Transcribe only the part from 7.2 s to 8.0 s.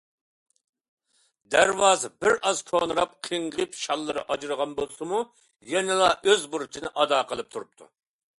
قىلىپ تۇرۇپتۇ.